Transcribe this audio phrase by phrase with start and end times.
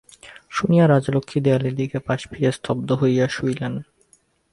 [0.49, 3.73] শুনিয়া রাজলক্ষ্মী দেয়ালের দিকে পাশ ফিরিয়া স্তব্ধ হইয়া শুইলেন।